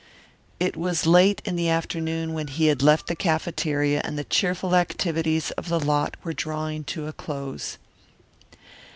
[0.59, 5.51] It was late in the afternoon when he left the cafeteria and the cheerful activities
[5.51, 7.77] of the lot were drawing to a close.